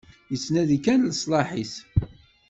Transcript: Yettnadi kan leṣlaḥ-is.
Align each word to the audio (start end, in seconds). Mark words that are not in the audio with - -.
Yettnadi 0.31 0.77
kan 0.85 1.01
leṣlaḥ-is. 1.09 1.73